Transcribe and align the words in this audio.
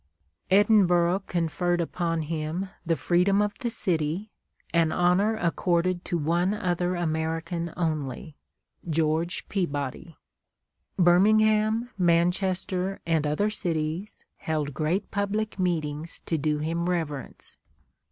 Edinburgh 0.49 1.19
conferred 1.27 1.79
upon 1.79 2.23
him 2.23 2.69
the 2.83 2.95
freedom 2.95 3.39
of 3.39 3.53
the 3.59 3.69
city, 3.69 4.31
an 4.73 4.91
honor 4.91 5.35
accorded 5.35 6.03
to 6.05 6.17
one 6.17 6.55
other 6.55 6.95
American 6.95 7.71
only, 7.77 8.35
George 8.89 9.47
Peabody. 9.47 10.17
Birmingham, 10.97 11.91
Manchester, 11.99 12.99
and 13.05 13.27
other 13.27 13.51
cities 13.51 14.25
held 14.37 14.73
great 14.73 15.11
public 15.11 15.59
meetings 15.59 16.19
to 16.25 16.35
do 16.35 16.57
him 16.57 16.89
reverence. 16.89 17.57